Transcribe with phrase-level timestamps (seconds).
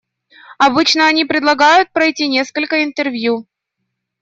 [0.57, 3.45] Обычно они предлагают пройти несколько интервью.